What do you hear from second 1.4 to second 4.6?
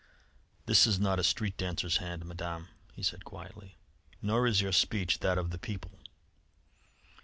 dancer's hand; Madame," he said quietly. "Nor is